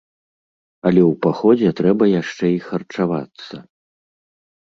[0.89, 3.55] Але ў паходзе трэба яшчэ і харчавацца!